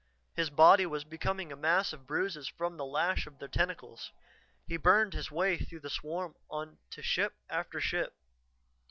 [0.33, 4.11] His body was becoming a mass of bruises from the lash of their tentacles.
[4.65, 8.15] He burned his way through the swarm on to ship after ship.